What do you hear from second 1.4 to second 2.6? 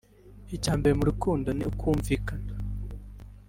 ni ukumvikana